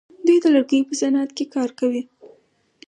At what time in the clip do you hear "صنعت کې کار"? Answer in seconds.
1.01-1.69